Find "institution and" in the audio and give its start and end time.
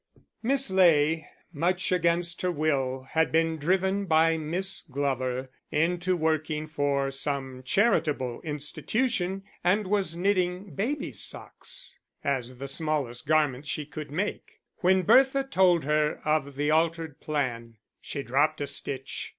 8.41-9.85